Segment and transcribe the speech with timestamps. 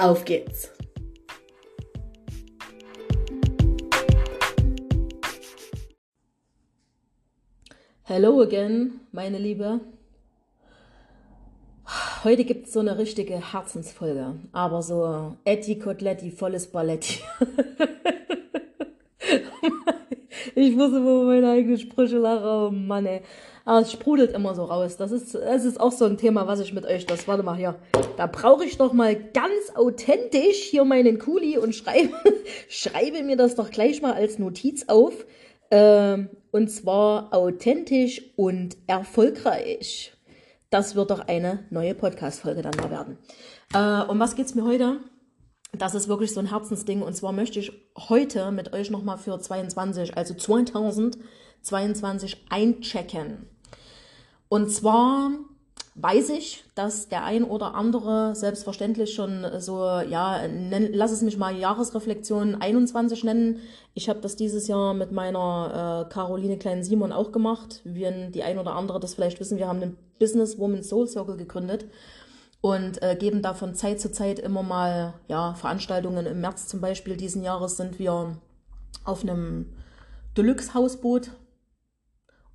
[0.00, 0.72] Auf geht's!
[8.04, 9.80] Hello again, meine Liebe.
[12.24, 17.20] Heute gibt es so eine richtige Herzensfolge, aber so Etti Kotletti, volles Balletti.
[20.54, 23.22] ich muss immer meine eigenen Sprüche lachen, oh Mann ey.
[23.64, 24.96] Aber es sprudelt immer so raus.
[24.96, 27.56] Das ist, das ist auch so ein Thema, was ich mit euch, das, warte mal
[27.56, 27.76] hier.
[28.16, 32.14] Da brauche ich doch mal ganz authentisch hier meinen Kuli und schreibe,
[32.68, 35.26] schreibe mir das doch gleich mal als Notiz auf.
[35.70, 40.14] Ähm, und zwar authentisch und erfolgreich.
[40.70, 43.18] Das wird doch eine neue Podcast-Folge dann mal werden.
[43.74, 44.98] Äh, um was geht's mir heute?
[45.72, 47.02] Das ist wirklich so ein Herzensding.
[47.02, 53.46] Und zwar möchte ich heute mit euch nochmal für 22, also 2022 einchecken.
[54.48, 55.30] Und zwar
[55.94, 61.36] weiß ich, dass der ein oder andere selbstverständlich schon so, ja, nenn, lass es mich
[61.36, 63.60] mal Jahresreflexion 21 nennen.
[63.94, 67.80] Ich habe das dieses Jahr mit meiner äh, Caroline Klein-Simon auch gemacht.
[67.84, 71.36] Wie die ein oder andere das vielleicht wissen, wir haben den Business Woman Soul Circle
[71.36, 71.84] gegründet
[72.60, 76.26] und äh, geben da von Zeit zu Zeit immer mal ja, Veranstaltungen.
[76.26, 78.36] Im März zum Beispiel diesen Jahres sind wir
[79.04, 79.72] auf einem
[80.36, 81.30] Deluxe-Hausboot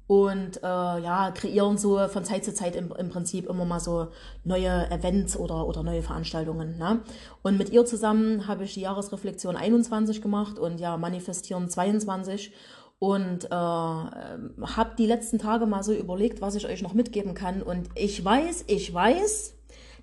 [0.07, 4.09] und äh, ja, kreieren so von Zeit zu Zeit im, im Prinzip immer mal so
[4.43, 6.77] neue Events oder, oder neue Veranstaltungen.
[6.77, 7.01] Ne?
[7.41, 12.53] Und mit ihr zusammen habe ich die Jahresreflexion 21 gemacht und ja, Manifestieren 22
[12.99, 17.63] und äh, habe die letzten Tage mal so überlegt, was ich euch noch mitgeben kann.
[17.63, 19.54] Und ich weiß, ich weiß,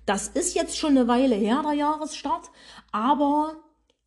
[0.05, 2.49] das ist jetzt schon eine Weile her, der Jahresstart,
[2.91, 3.63] aber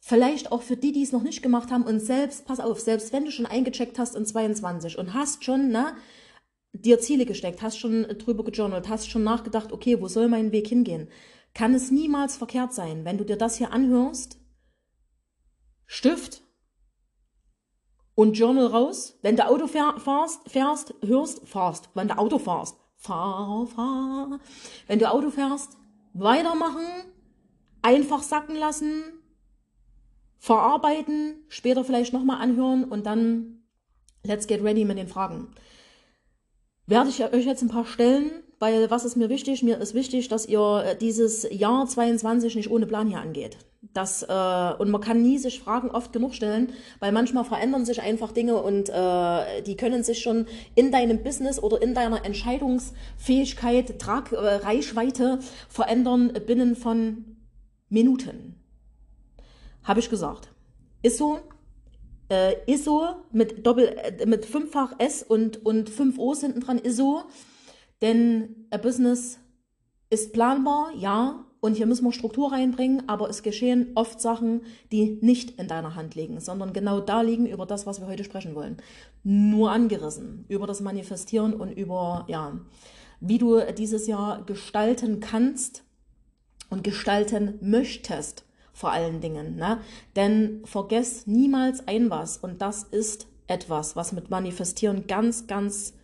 [0.09, 3.13] Vielleicht auch für die, die es noch nicht gemacht haben und selbst, pass auf, selbst
[3.13, 5.97] wenn du schon eingecheckt hast in 22 und hast schon, ne,
[6.73, 10.69] dir Ziele gesteckt, hast schon drüber gejournalt, hast schon nachgedacht, okay, wo soll mein Weg
[10.69, 11.09] hingehen,
[11.55, 14.39] kann es niemals verkehrt sein, wenn du dir das hier anhörst,
[15.87, 16.41] Stift
[18.15, 23.67] und Journal raus, wenn du Auto fährst, fährst, hörst, fahrst, wenn du Auto fährst, fahr,
[23.67, 24.39] fahr,
[24.87, 25.77] wenn du Auto fährst,
[26.19, 26.87] weitermachen,
[27.83, 29.03] einfach sacken lassen,
[30.39, 33.63] verarbeiten, später vielleicht nochmal anhören und dann
[34.23, 35.49] let's get ready mit den Fragen.
[36.87, 39.63] Werde ich euch jetzt ein paar stellen, weil was ist mir wichtig?
[39.63, 43.59] Mir ist wichtig, dass ihr äh, dieses Jahr 22 nicht ohne Plan hier angeht.
[43.93, 48.03] Das, äh, und man kann nie sich Fragen oft genug stellen, weil manchmal verändern sich
[48.03, 53.99] einfach Dinge und äh, die können sich schon in deinem Business oder in deiner Entscheidungsfähigkeit,
[53.99, 55.39] Trag, äh, Reichweite
[55.69, 57.37] verändern binnen von
[57.89, 58.57] Minuten.
[59.85, 60.49] Habe ich gesagt.
[61.03, 61.39] Ist so,
[62.29, 67.23] äh, ISO mit Doppel, äh, mit fünffach S und, und fünf O's hinten dran, ISO.
[68.03, 69.39] Denn a Business
[70.11, 74.63] ist planbar, ja, und hier müssen wir Struktur reinbringen, aber es geschehen oft Sachen,
[74.93, 78.25] die nicht in deiner Hand liegen, sondern genau da liegen über das, was wir heute
[78.25, 78.77] sprechen wollen.
[79.25, 82.61] Nur angerissen, über das Manifestieren und über, ja,
[83.21, 85.83] wie du dieses Jahr gestalten kannst
[86.71, 89.57] und gestalten möchtest vor allen Dingen.
[89.57, 89.81] Ne?
[90.15, 95.95] Denn vergess niemals ein was und das ist etwas, was mit Manifestieren ganz, ganz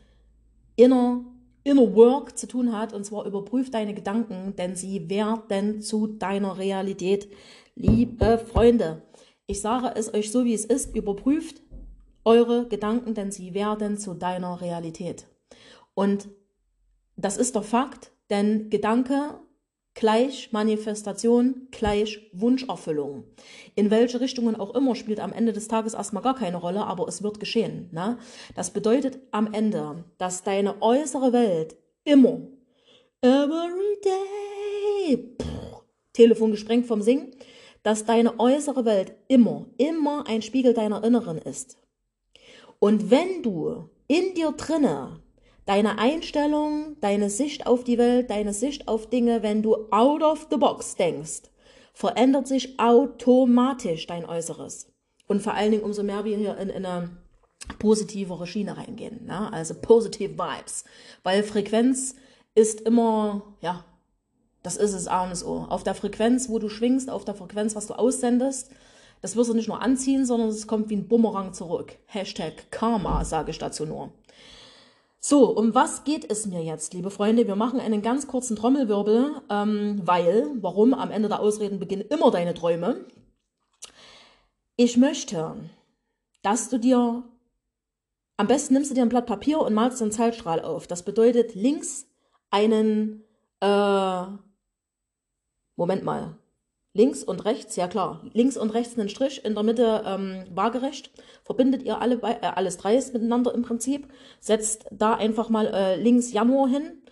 [0.77, 1.21] inner,
[1.65, 2.93] inner Work zu tun hat.
[2.93, 7.29] Und zwar überprüf deine Gedanken, denn sie werden zu deiner Realität.
[7.75, 9.03] Liebe Freunde,
[9.47, 11.63] ich sage es euch so, wie es ist, überprüft
[12.25, 15.27] eure Gedanken, denn sie werden zu deiner Realität.
[15.95, 16.29] Und
[17.17, 19.41] das ist der Fakt, denn Gedanke
[19.95, 23.25] gleich Manifestation, gleich Wunscherfüllung.
[23.75, 27.09] In welche Richtungen auch immer spielt am Ende des Tages erstmal gar keine Rolle, aber
[27.09, 27.89] es wird geschehen.
[27.93, 28.19] Ne?
[28.55, 32.41] Das bedeutet am Ende, dass deine äußere Welt immer,
[33.21, 35.83] every day, pff,
[36.13, 37.31] Telefon gesprengt vom Singen,
[37.83, 41.79] dass deine äußere Welt immer, immer ein Spiegel deiner Inneren ist.
[42.79, 45.22] Und wenn du in dir drinne
[45.67, 50.47] deine Einstellung, deine Sicht auf die Welt, deine Sicht auf Dinge, wenn du out of
[50.51, 51.43] the box denkst,
[51.95, 54.93] verändert sich automatisch dein Äußeres.
[55.27, 57.11] Und vor allen Dingen, umso mehr wir hier in, in eine
[57.79, 59.53] positivere Schiene reingehen, ne?
[59.53, 60.85] also positive Vibes,
[61.23, 62.17] weil Frequenz
[62.55, 63.85] ist immer, ja,
[64.63, 65.67] Das ist es A und O.
[65.69, 68.71] Auf der Frequenz, wo du schwingst, auf der Frequenz, was du aussendest,
[69.21, 71.97] das wirst du nicht nur anziehen, sondern es kommt wie ein Bumerang zurück.
[72.07, 74.13] Hashtag Karma, sage ich dazu nur.
[75.25, 77.47] So, um was geht es mir jetzt, liebe Freunde?
[77.47, 80.95] Wir machen einen ganz kurzen Trommelwirbel, ähm, weil, warum?
[80.95, 83.05] Am Ende der Ausreden beginnen immer deine Träume.
[84.75, 85.55] Ich möchte,
[86.43, 87.23] dass du dir,
[88.37, 90.89] am besten nimmst du dir ein Blatt Papier und malst einen Zeitstrahl auf.
[90.89, 92.09] Das bedeutet links
[92.51, 93.23] einen,
[93.61, 94.25] äh,
[95.77, 96.37] Moment mal,
[96.95, 101.11] links und rechts, ja klar, links und rechts einen Strich, in der Mitte ähm, waagerecht,
[101.45, 104.09] verbindet ihr alle, äh, alles dreis miteinander im Prinzip,
[104.41, 107.03] setzt da einfach mal äh, links Januar hin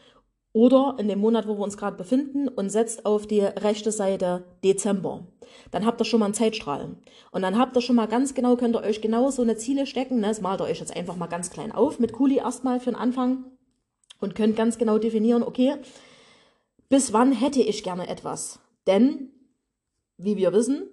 [0.52, 4.44] oder in dem Monat, wo wir uns gerade befinden und setzt auf die rechte Seite
[4.64, 5.26] Dezember.
[5.70, 6.96] Dann habt ihr schon mal einen Zeitstrahl.
[7.30, 9.86] Und dann habt ihr schon mal ganz genau, könnt ihr euch genau so eine Ziele
[9.86, 10.20] stecken.
[10.20, 10.28] Ne?
[10.28, 12.98] Das malt ihr euch jetzt einfach mal ganz klein auf mit Kuli erstmal für den
[12.98, 13.44] Anfang
[14.20, 15.76] und könnt ganz genau definieren, okay,
[16.88, 18.58] bis wann hätte ich gerne etwas?
[18.86, 19.30] Denn,
[20.25, 20.88] wie wir wissen,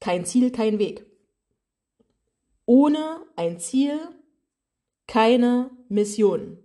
[0.00, 1.06] kein Ziel, kein Weg.
[2.66, 3.98] Ohne ein Ziel
[5.06, 6.58] keine Mission.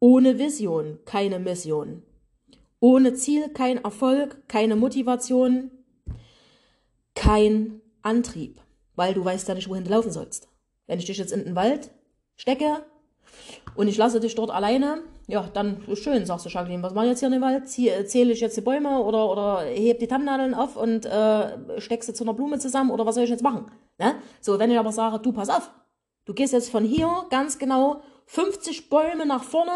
[0.00, 2.02] Ohne Vision keine Mission.
[2.80, 5.70] Ohne Ziel kein Erfolg, keine Motivation,
[7.14, 8.60] kein Antrieb,
[8.94, 10.48] weil du weißt ja nicht, wohin du laufen sollst.
[10.86, 11.90] Wenn ich dich jetzt in den Wald
[12.36, 12.84] stecke
[13.74, 17.10] und ich lasse dich dort alleine, ja, dann schön, sagst du, Jacqueline, was mache ich
[17.10, 17.68] jetzt hier in den Wald?
[17.68, 22.14] Zähle ich jetzt die Bäume oder, oder heb die Tannennadeln auf und äh, steck sie
[22.14, 23.70] zu einer Blume zusammen oder was soll ich jetzt machen?
[23.98, 24.14] Ne?
[24.40, 25.70] So, wenn ich aber sage, du pass auf,
[26.24, 29.72] du gehst jetzt von hier ganz genau 50 Bäume nach vorne,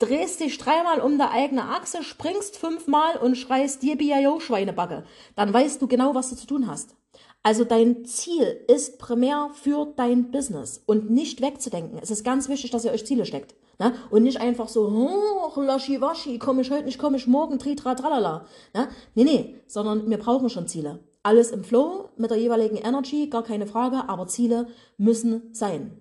[0.00, 5.04] drehst dich dreimal um der eigene Achse, springst fünfmal und schreist dir BIO Schweinebacke.
[5.36, 6.96] Dann weißt du genau, was du zu tun hast.
[7.44, 12.00] Also dein Ziel ist primär für dein Business und nicht wegzudenken.
[12.02, 13.54] Es ist ganz wichtig, dass ihr euch Ziele steckt.
[13.78, 13.94] Ne?
[14.10, 18.46] Und nicht einfach so, oh, laschi-waschi, komme ich heute nicht, komme ich morgen, tritra, tralala.
[18.74, 18.88] Ne?
[19.14, 21.00] Nee, nee, sondern wir brauchen schon Ziele.
[21.22, 26.00] Alles im Flow, mit der jeweiligen Energy, gar keine Frage, aber Ziele müssen sein.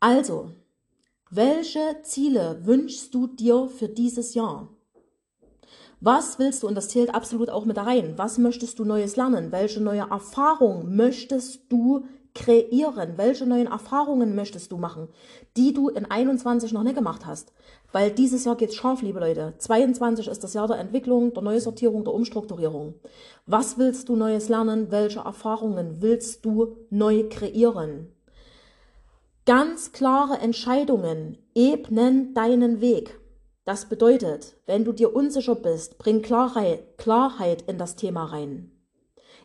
[0.00, 0.50] Also,
[1.30, 4.68] welche Ziele wünschst du dir für dieses Jahr?
[6.00, 9.52] Was willst du, und das zählt absolut auch mit rein, was möchtest du Neues lernen?
[9.52, 13.14] Welche neue Erfahrung möchtest du kreieren?
[13.16, 15.08] Welche neuen Erfahrungen möchtest du machen,
[15.56, 17.52] die du in 21 noch nicht gemacht hast?
[17.92, 19.54] Weil dieses Jahr geht's scharf, liebe Leute.
[19.58, 22.94] 22 ist das Jahr der Entwicklung, der Neusortierung, der Umstrukturierung.
[23.46, 24.90] Was willst du Neues lernen?
[24.90, 28.08] Welche Erfahrungen willst du neu kreieren?
[29.44, 33.18] Ganz klare Entscheidungen ebnen deinen Weg.
[33.64, 38.71] Das bedeutet, wenn du dir unsicher bist, bring Klarheit, Klarheit in das Thema rein.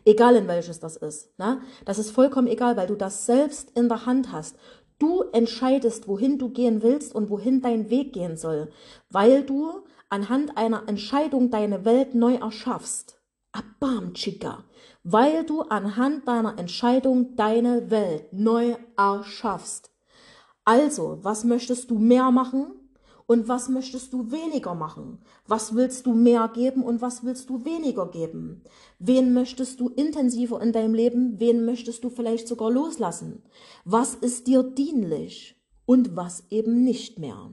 [0.08, 1.38] Egal in welches das ist.
[1.38, 1.60] Ne?
[1.84, 4.56] Das ist vollkommen egal, weil du das selbst in der Hand hast.
[4.98, 8.70] Du entscheidest, wohin du gehen willst und wohin dein Weg gehen soll,
[9.10, 13.20] weil du anhand einer Entscheidung deine Welt neu erschaffst.
[13.52, 14.64] Abam, Chica
[15.10, 19.90] weil du anhand deiner Entscheidung deine Welt neu erschaffst.
[20.66, 22.72] Also, was möchtest du mehr machen
[23.28, 25.18] und was möchtest du weniger machen?
[25.46, 28.62] Was willst du mehr geben und was willst du weniger geben?
[28.98, 31.38] Wen möchtest du intensiver in deinem Leben?
[31.38, 33.42] Wen möchtest du vielleicht sogar loslassen?
[33.84, 37.52] Was ist dir dienlich und was eben nicht mehr?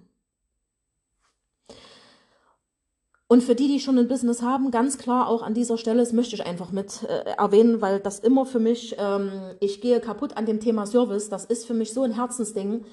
[3.27, 6.13] Und für die, die schon ein Business haben, ganz klar auch an dieser Stelle, das
[6.13, 9.29] möchte ich einfach mit äh, erwähnen, weil das immer für mich, ähm,
[9.59, 12.85] ich gehe kaputt an dem Thema Service, das ist für mich so ein Herzensding.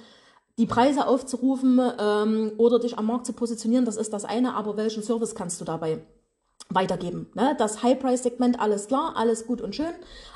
[0.59, 4.76] Die Preise aufzurufen ähm, oder dich am Markt zu positionieren, das ist das eine, aber
[4.76, 6.04] welchen Service kannst du dabei
[6.68, 7.30] weitergeben?
[7.35, 7.54] Ne?
[7.59, 9.94] Das High-Price-Segment, alles klar, alles gut und schön,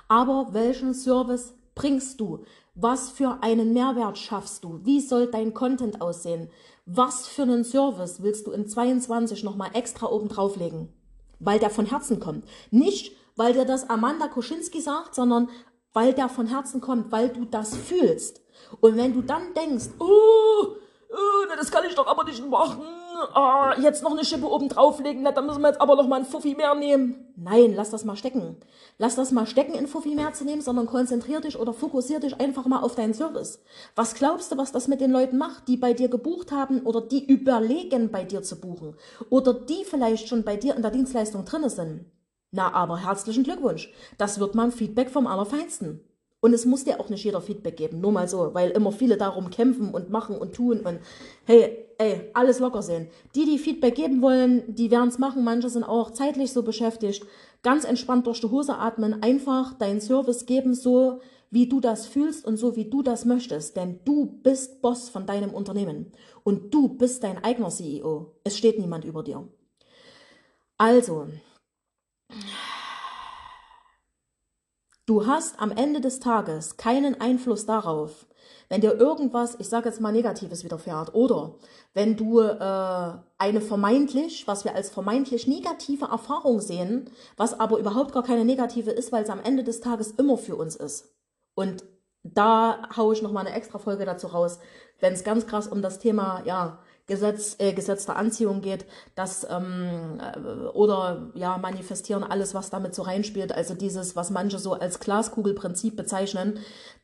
[0.08, 2.44] aber welchen Service bringst du?
[2.74, 4.80] Was für einen Mehrwert schaffst du?
[4.84, 6.50] Wie soll dein Content aussehen?
[6.84, 10.92] Was für einen Service willst du in 22 nochmal extra oben drauflegen?
[11.38, 12.44] Weil der von Herzen kommt.
[12.70, 15.48] Nicht, weil dir das Amanda Koschinski sagt, sondern
[15.92, 18.42] weil der von Herzen kommt, weil du das fühlst.
[18.80, 20.04] Und wenn du dann denkst, oh,
[21.10, 22.82] oh das kann ich doch aber nicht machen,
[23.34, 26.20] oh, jetzt noch eine Schippe oben drauflegen, na, dann müssen wir jetzt aber noch mal
[26.20, 27.32] ein Fuffi mehr nehmen.
[27.36, 28.56] Nein, lass das mal stecken.
[28.98, 32.40] Lass das mal stecken, in Fuffi mehr zu nehmen, sondern konzentrier dich oder fokussier dich
[32.40, 33.62] einfach mal auf deinen Service.
[33.94, 37.00] Was glaubst du, was das mit den Leuten macht, die bei dir gebucht haben oder
[37.00, 38.96] die überlegen, bei dir zu buchen?
[39.30, 42.06] Oder die vielleicht schon bei dir in der Dienstleistung drinne sind?
[42.52, 43.92] Na, aber herzlichen Glückwunsch.
[44.18, 46.00] Das wird mal ein Feedback vom Allerfeinsten.
[46.46, 49.16] Und es muss dir auch nicht jeder Feedback geben, nur mal so, weil immer viele
[49.16, 51.00] darum kämpfen und machen und tun und
[51.44, 53.08] hey, ey, alles locker sehen.
[53.34, 55.42] Die, die Feedback geben wollen, die werden es machen.
[55.42, 57.26] Manche sind auch zeitlich so beschäftigt.
[57.64, 61.18] Ganz entspannt durch die Hose atmen, einfach deinen Service geben, so
[61.50, 63.76] wie du das fühlst und so wie du das möchtest.
[63.76, 66.12] Denn du bist Boss von deinem Unternehmen
[66.44, 68.36] und du bist dein eigener CEO.
[68.44, 69.48] Es steht niemand über dir.
[70.78, 71.26] Also,
[75.06, 78.26] du hast am Ende des Tages keinen Einfluss darauf,
[78.68, 81.54] wenn dir irgendwas, ich sage jetzt mal Negatives widerfährt, oder
[81.94, 88.12] wenn du äh, eine vermeintlich, was wir als vermeintlich negative Erfahrung sehen, was aber überhaupt
[88.12, 91.14] gar keine negative ist, weil es am Ende des Tages immer für uns ist.
[91.54, 91.84] Und
[92.24, 94.58] da haue ich nochmal eine extra Folge dazu raus,
[94.98, 98.84] wenn es ganz krass um das Thema, ja, Gesetz, äh, Gesetz der Anziehung geht,
[99.14, 103.52] das ähm, äh, oder ja manifestieren alles, was damit so reinspielt.
[103.52, 106.58] Also dieses, was manche so als Glaskugelprinzip bezeichnen,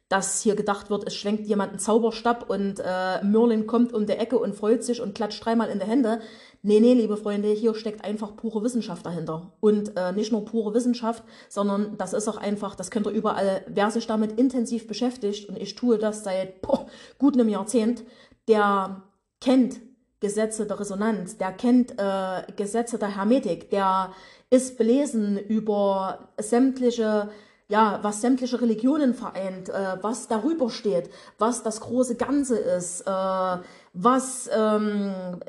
[0.09, 4.13] dass hier gedacht wird, es schwenkt jemand einen Zauberstab und äh, Merlin kommt um die
[4.13, 6.21] Ecke und freut sich und klatscht dreimal in die Hände.
[6.61, 9.53] Nee, nee, liebe Freunde, hier steckt einfach pure Wissenschaft dahinter.
[9.61, 13.65] Und äh, nicht nur pure Wissenschaft, sondern das ist auch einfach, das könnt ihr überall,
[13.69, 16.87] wer sich damit intensiv beschäftigt, und ich tue das seit boah,
[17.19, 18.05] gut einem Jahrzehnt,
[18.49, 19.03] der
[19.41, 19.81] kennt
[20.23, 24.15] Gesetze der Resonanz, der kennt äh, Gesetze der Hermetik, der
[24.51, 27.29] ist belesen über sämtliche
[27.69, 33.59] ja, was sämtliche Religionen vereint, äh, was darüber steht, was das große Ganze ist, äh,
[33.95, 35.41] was ähm,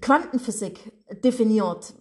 [0.00, 0.90] Quantenphysik
[1.22, 1.92] definiert.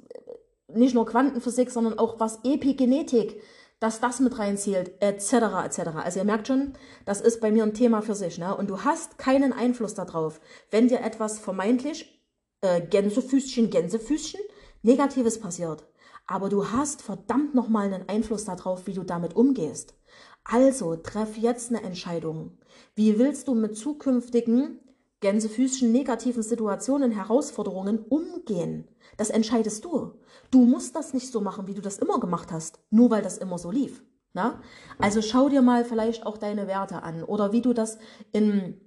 [0.70, 3.42] Nicht nur Quantenphysik, sondern auch was Epigenetik,
[3.80, 5.34] dass das mit reinzielt, etc.,
[5.66, 5.80] etc.
[6.04, 6.74] Also ihr merkt schon,
[7.06, 8.38] das ist bei mir ein Thema für sich.
[8.38, 8.56] Ne?
[8.56, 10.40] Und du hast keinen Einfluss darauf,
[10.72, 12.22] wenn dir etwas vermeintlich,
[12.62, 14.42] äh, Gänsefüßchen, Gänsefüßchen,
[14.82, 15.88] Negatives passiert
[16.28, 19.96] aber du hast verdammt nochmal einen Einfluss darauf, wie du damit umgehst.
[20.44, 22.58] Also treff jetzt eine Entscheidung.
[22.96, 24.80] Wie willst du mit zukünftigen
[25.22, 28.88] Gänsefüßchen negativen Situationen, Herausforderungen umgehen?
[29.16, 30.14] Das entscheidest du.
[30.52, 33.38] Du musst das nicht so machen, wie du das immer gemacht hast, nur weil das
[33.38, 34.04] immer so lief.
[34.34, 34.62] Na?
[35.00, 37.98] Also schau dir mal vielleicht auch deine Werte an oder wie du das
[38.32, 38.80] in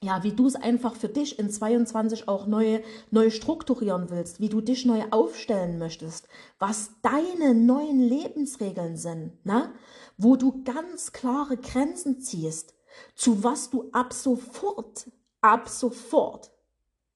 [0.00, 4.48] ja, wie du es einfach für dich in 22 auch neu, neu strukturieren willst, wie
[4.48, 6.28] du dich neu aufstellen möchtest,
[6.60, 9.72] was deine neuen Lebensregeln sind, na?
[10.16, 12.74] wo du ganz klare Grenzen ziehst,
[13.16, 15.10] zu was du ab sofort,
[15.40, 16.52] ab sofort,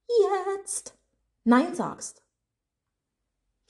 [0.09, 0.97] jetzt
[1.45, 2.22] Nein sagst.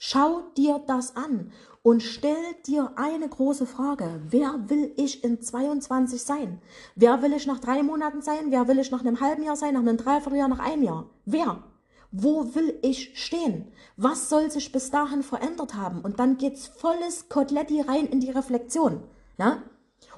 [0.05, 2.35] Schau dir das an und stell
[2.67, 4.19] dir eine große Frage.
[4.27, 6.61] Wer will ich in 22 sein?
[6.97, 8.47] Wer will ich nach drei Monaten sein?
[8.51, 9.75] Wer will ich nach einem halben Jahr sein?
[9.75, 10.49] Nach einem Dreivierteljahr?
[10.49, 11.05] Nach einem Jahr?
[11.23, 11.63] Wer?
[12.11, 13.71] Wo will ich stehen?
[13.95, 16.01] Was soll sich bis dahin verändert haben?
[16.01, 19.03] Und dann geht's volles Koteletti rein in die Reflexion.
[19.37, 19.63] Ja?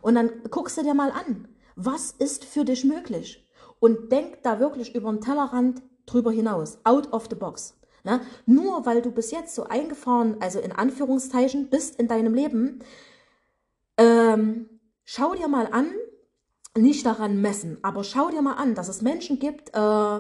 [0.02, 3.48] Und dann guckst du dir mal an, was ist für dich möglich?
[3.80, 7.76] Und denk da wirklich über den Tellerrand drüber hinaus, out of the box.
[8.06, 8.22] Ne?
[8.46, 12.80] Nur weil du bis jetzt so eingefahren, also in Anführungszeichen, bist in deinem Leben,
[13.98, 14.70] ähm,
[15.04, 15.88] schau dir mal an,
[16.78, 20.20] nicht daran messen, aber schau dir mal an, dass es Menschen gibt, äh,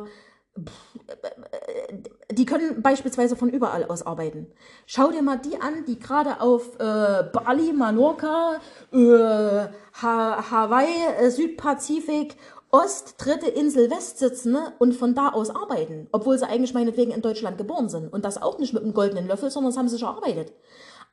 [2.32, 4.48] die können beispielsweise von überall aus arbeiten.
[4.86, 8.62] Schau dir mal die an, die gerade auf äh, Bali, Mallorca,
[8.94, 9.68] äh,
[10.01, 12.38] ha Hawaii, äh, Südpazifik
[12.75, 17.12] Ost, dritte Insel West sitzen ne, und von da aus arbeiten, obwohl sie eigentlich meinetwegen
[17.12, 18.12] in Deutschland geboren sind.
[18.12, 20.51] Und das auch nicht mit einem goldenen Löffel, sondern das haben sie schon erarbeitet.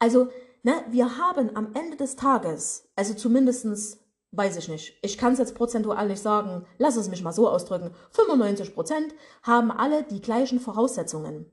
[0.01, 0.27] Also,
[0.65, 4.01] ne, wir haben am Ende des Tages, also zumindestens
[4.33, 7.49] weiß ich nicht, ich kann es jetzt prozentual nicht sagen, lass es mich mal so
[7.49, 9.15] ausdrücken, 95 Prozent
[9.45, 11.47] haben alle die gleichen Voraussetzungen.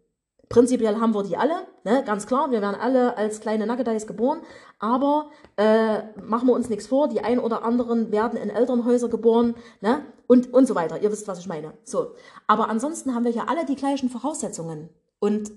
[0.50, 2.04] Prinzipiell haben wir die alle, ne?
[2.04, 4.42] ganz klar, wir werden alle als kleine Nuggeteis geboren,
[4.80, 9.54] aber äh, machen wir uns nichts vor, die ein oder anderen werden in Elternhäuser geboren
[9.82, 10.04] ne?
[10.26, 11.00] und, und so weiter.
[11.04, 11.74] Ihr wisst, was ich meine.
[11.84, 12.16] So.
[12.48, 14.90] Aber ansonsten haben wir ja alle die gleichen Voraussetzungen.
[15.20, 15.52] Und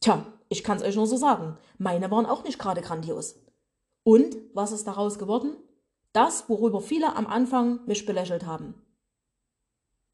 [0.00, 3.34] tja, ich kann es euch nur so sagen, meine waren auch nicht gerade grandios.
[4.02, 5.58] Und was ist daraus geworden?
[6.14, 8.74] Das, worüber viele am Anfang mich belächelt haben.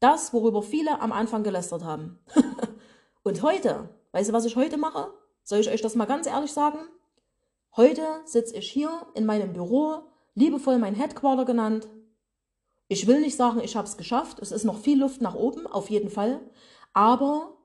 [0.01, 2.19] Das, worüber viele am Anfang gelästert haben.
[3.23, 5.13] Und heute, weißt du, was ich heute mache?
[5.43, 6.79] Soll ich euch das mal ganz ehrlich sagen?
[7.75, 11.87] Heute sitze ich hier in meinem Büro, liebevoll mein Headquarter genannt.
[12.87, 14.39] Ich will nicht sagen, ich habe es geschafft.
[14.39, 16.41] Es ist noch viel Luft nach oben, auf jeden Fall.
[16.93, 17.57] Aber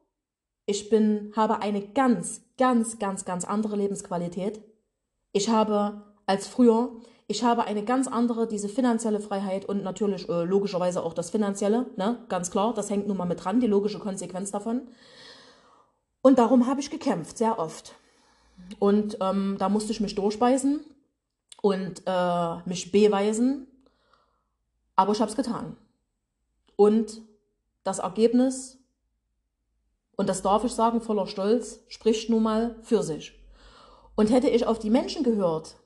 [0.67, 4.61] ich bin, habe eine ganz, ganz, ganz, ganz andere Lebensqualität.
[5.33, 6.91] Ich habe als früher,
[7.29, 11.87] ich habe eine ganz andere, diese finanzielle Freiheit und natürlich äh, logischerweise auch das Finanzielle,
[11.97, 12.25] ne?
[12.29, 14.83] ganz klar, das hängt nun mal mit dran, die logische Konsequenz davon.
[16.27, 17.95] Und darum habe ich gekämpft, sehr oft.
[18.81, 20.81] Und ähm, da musste ich mich durchbeißen
[21.63, 23.69] und äh, mich beweisen.
[24.97, 25.77] Aber ich habe es getan.
[26.75, 27.23] Und
[27.85, 28.77] das Ergebnis,
[30.17, 33.41] und das darf ich sagen, voller Stolz, spricht nun mal für sich.
[34.17, 35.77] Und hätte ich auf die Menschen gehört,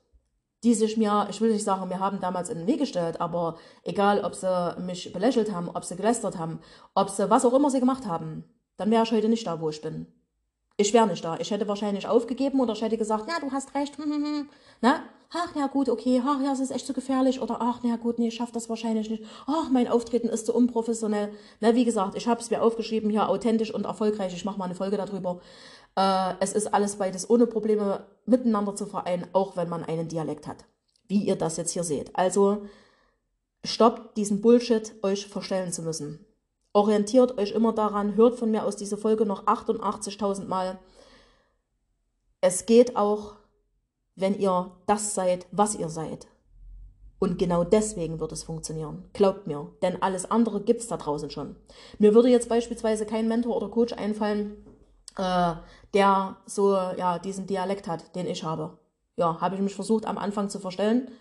[0.63, 3.59] die sich mir, ich will nicht sagen, wir haben damals in den Weg gestellt, aber
[3.83, 6.61] egal, ob sie mich belächelt haben, ob sie gelästert haben,
[6.95, 8.43] ob sie was auch immer sie gemacht haben,
[8.77, 10.07] dann wäre ich heute nicht da, wo ich bin.
[10.77, 11.37] Ich wäre nicht da.
[11.39, 13.97] Ich hätte wahrscheinlich aufgegeben oder ich hätte gesagt, na, du hast recht.
[13.97, 14.49] Hm, hm, hm.
[14.81, 15.03] Na?
[15.33, 16.21] Ach, ja gut, okay.
[16.25, 17.41] Ach, ja, es ist echt zu so gefährlich.
[17.41, 19.23] Oder ach, na gut, nee, ich schaffe das wahrscheinlich nicht.
[19.47, 21.31] Ach, mein Auftreten ist zu unprofessionell.
[21.61, 24.33] Na, wie gesagt, ich habe es mir aufgeschrieben, hier authentisch und erfolgreich.
[24.33, 25.39] Ich mache mal eine Folge darüber.
[25.95, 30.47] Äh, es ist alles beides ohne Probleme miteinander zu vereinen, auch wenn man einen Dialekt
[30.47, 30.65] hat.
[31.07, 32.15] Wie ihr das jetzt hier seht.
[32.15, 32.65] Also,
[33.63, 36.25] stoppt diesen Bullshit, euch verstellen zu müssen.
[36.73, 40.79] Orientiert euch immer daran, hört von mir aus dieser Folge noch 88.000 Mal.
[42.39, 43.35] Es geht auch,
[44.15, 46.27] wenn ihr das seid, was ihr seid.
[47.19, 49.09] Und genau deswegen wird es funktionieren.
[49.13, 49.69] Glaubt mir.
[49.83, 51.55] Denn alles andere gibt es da draußen schon.
[51.99, 54.65] Mir würde jetzt beispielsweise kein Mentor oder Coach einfallen,
[55.17, 55.53] äh,
[55.93, 58.79] der so ja diesen Dialekt hat, den ich habe.
[59.17, 61.11] Ja, habe ich mich versucht am Anfang zu verstellen.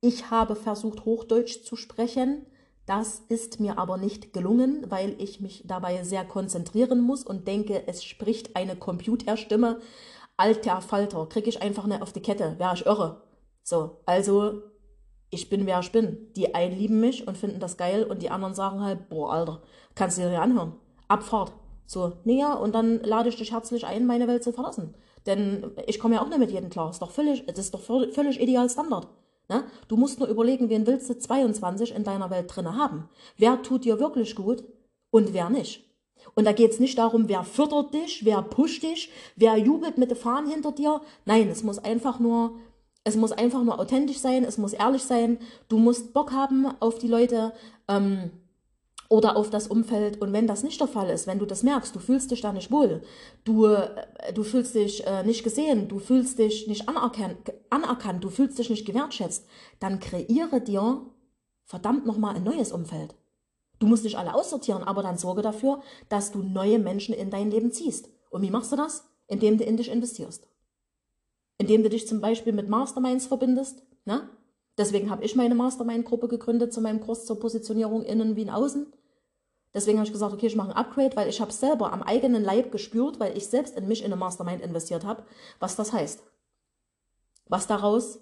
[0.00, 2.46] Ich habe versucht, Hochdeutsch zu sprechen.
[2.90, 7.84] Das ist mir aber nicht gelungen, weil ich mich dabei sehr konzentrieren muss und denke,
[7.86, 9.78] es spricht eine Computerstimme.
[10.36, 13.22] Alter Falter, kriege ich einfach nicht auf die Kette, wäre ich irre.
[13.62, 14.62] So, also
[15.30, 16.32] ich bin, wer ich bin.
[16.34, 19.62] Die einen lieben mich und finden das geil und die anderen sagen halt, boah, Alter,
[19.94, 20.72] kannst du dir nicht anhören.
[21.06, 21.52] Abfahrt.
[21.86, 24.96] So, naja, und dann lade ich dich herzlich ein, meine Welt zu verlassen.
[25.26, 26.90] Denn ich komme ja auch nicht mit jedem klar.
[26.90, 29.06] Ist doch völlig, das ist doch völlig ideal Standard.
[29.50, 29.64] Ne?
[29.88, 33.08] Du musst nur überlegen, wen willst du 22 in deiner Welt drinne haben.
[33.36, 34.62] Wer tut dir wirklich gut
[35.10, 35.84] und wer nicht.
[36.34, 40.10] Und da geht es nicht darum, wer fördert dich, wer pusht dich, wer jubelt mit
[40.10, 41.00] den Fahnen hinter dir.
[41.24, 42.60] Nein, es muss einfach nur,
[43.02, 45.38] es muss einfach nur authentisch sein, es muss ehrlich sein.
[45.68, 47.52] Du musst Bock haben auf die Leute.
[47.88, 48.30] Ähm,
[49.10, 50.22] oder auf das Umfeld.
[50.22, 52.52] Und wenn das nicht der Fall ist, wenn du das merkst, du fühlst dich da
[52.52, 53.02] nicht wohl,
[53.44, 58.30] du, äh, du fühlst dich äh, nicht gesehen, du fühlst dich nicht anerkannt, anerkannt, du
[58.30, 59.46] fühlst dich nicht gewertschätzt,
[59.80, 61.04] dann kreiere dir
[61.64, 63.16] verdammt nochmal ein neues Umfeld.
[63.80, 67.50] Du musst dich alle aussortieren, aber dann sorge dafür, dass du neue Menschen in dein
[67.50, 68.10] Leben ziehst.
[68.30, 69.08] Und wie machst du das?
[69.26, 70.46] Indem du in dich investierst.
[71.58, 73.82] Indem du dich zum Beispiel mit Masterminds verbindest.
[74.04, 74.28] Ne?
[74.78, 78.86] Deswegen habe ich meine Mastermind-Gruppe gegründet zu meinem Kurs zur Positionierung innen wie in außen.
[79.74, 82.42] Deswegen habe ich gesagt, okay, ich mache ein Upgrade, weil ich habe selber am eigenen
[82.42, 85.22] Leib gespürt, weil ich selbst in mich in eine Mastermind investiert habe,
[85.60, 86.22] was das heißt.
[87.46, 88.20] Was daraus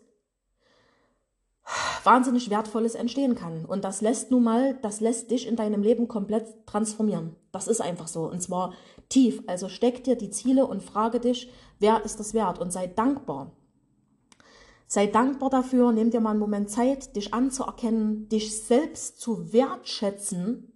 [2.05, 3.65] wahnsinnig Wertvolles entstehen kann.
[3.65, 7.37] Und das lässt nun mal, das lässt dich in deinem Leben komplett transformieren.
[7.53, 8.25] Das ist einfach so.
[8.25, 8.75] Und zwar
[9.09, 9.43] tief.
[9.47, 12.59] Also steck dir die Ziele und frage dich, wer ist das wert?
[12.59, 13.53] Und sei dankbar.
[14.89, 20.73] Sei dankbar dafür, nimm dir mal einen Moment Zeit, dich anzuerkennen, dich selbst zu wertschätzen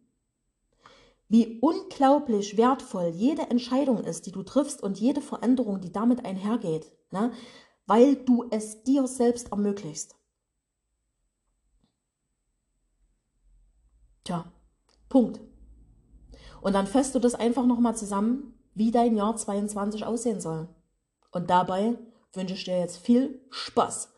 [1.33, 6.93] wie unglaublich wertvoll jede Entscheidung ist, die du triffst und jede Veränderung, die damit einhergeht,
[7.11, 7.33] ne?
[7.87, 10.15] weil du es dir selbst ermöglicht.
[14.25, 14.45] Tja,
[15.09, 15.41] Punkt.
[16.61, 20.69] Und dann fässt du das einfach nochmal zusammen, wie dein Jahr 22 aussehen soll.
[21.31, 21.97] Und dabei
[22.35, 24.13] wünsche ich dir jetzt viel Spaß.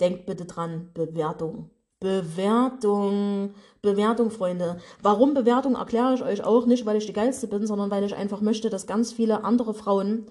[0.00, 1.70] Denkt bitte dran, Bewertung.
[2.00, 3.54] Bewertung.
[3.82, 4.78] Bewertung, Freunde.
[5.02, 8.14] Warum Bewertung erkläre ich euch auch nicht, weil ich die geilste bin, sondern weil ich
[8.14, 10.26] einfach möchte, dass ganz viele andere Frauen,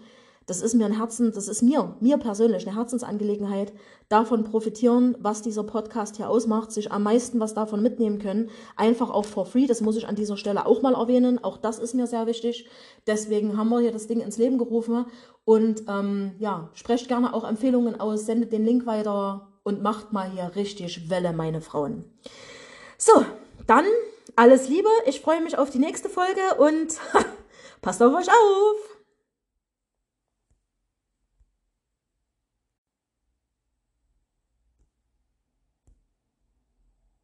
[0.45, 3.73] das ist mir ein Herzen, das ist mir, mir persönlich eine Herzensangelegenheit,
[4.07, 8.49] davon profitieren, was dieser Podcast hier ausmacht, sich am meisten was davon mitnehmen können.
[8.77, 11.43] Einfach auch for free, das muss ich an dieser Stelle auch mal erwähnen.
[11.43, 12.69] Auch das ist mir sehr wichtig.
[13.05, 15.05] Deswegen haben wir hier das Ding ins Leben gerufen.
[15.47, 20.29] Und ähm, ja, sprecht gerne auch Empfehlungen aus, sendet den Link weiter und macht mal
[20.29, 22.03] hier richtig Welle, meine Frauen.
[22.97, 23.23] So,
[23.65, 23.85] dann
[24.35, 24.89] alles Liebe.
[25.05, 26.99] Ich freue mich auf die nächste Folge und
[27.81, 28.96] passt auf euch auf.